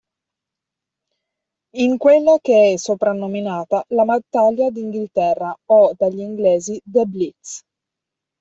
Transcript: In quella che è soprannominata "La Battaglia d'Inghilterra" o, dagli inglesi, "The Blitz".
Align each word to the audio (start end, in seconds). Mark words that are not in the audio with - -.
In 1.75 1.99
quella 1.99 2.39
che 2.41 2.73
è 2.73 2.77
soprannominata 2.77 3.85
"La 3.89 4.03
Battaglia 4.03 4.71
d'Inghilterra" 4.71 5.55
o, 5.67 5.93
dagli 5.95 6.21
inglesi, 6.21 6.81
"The 6.83 7.05
Blitz". 7.05 7.61